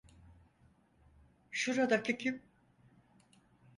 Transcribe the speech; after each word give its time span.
Şuradaki 1.51 2.17
kim? 2.17 2.41